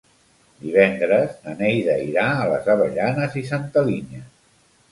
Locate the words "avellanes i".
2.77-3.47